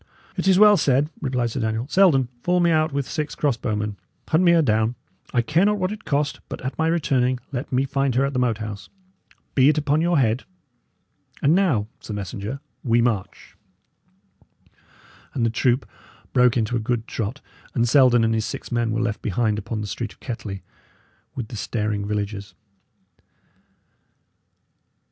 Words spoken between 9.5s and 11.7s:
Be it upon your head. And